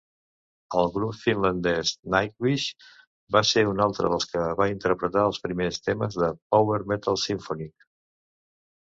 El 0.83 0.87
grup 0.93 1.17
finlandès 1.23 1.89
Nightwish 2.13 2.63
va 3.35 3.43
ser 3.49 3.63
un 3.71 3.81
altre 3.85 4.09
dels 4.13 4.25
que 4.31 4.45
va 4.61 4.67
interpretar 4.71 5.25
els 5.33 5.41
primers 5.43 5.77
temes 5.89 6.17
de 6.23 6.31
power 6.55 6.79
metal 6.93 7.21
simfònic. 7.25 7.87